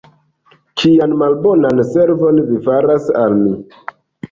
[0.81, 3.57] Kian malbonan servon vi faras al mi!